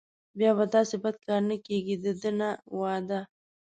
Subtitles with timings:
[0.37, 3.19] بیا به داسې بد کار نه کېږي دده نه وعده.